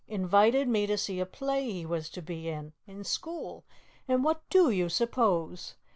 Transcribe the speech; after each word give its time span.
"invited 0.19 0.67
me 0.67 0.87
to 0.87 0.97
see 0.97 1.19
a 1.19 1.27
play 1.27 1.69
he 1.69 1.85
was 1.85 2.09
to 2.09 2.23
be 2.23 2.49
in, 2.49 2.73
in 2.87 3.03
school, 3.03 3.63
and 4.07 4.23
what 4.23 4.41
do 4.49 4.71
you 4.71 4.89
suppose? 4.89 5.75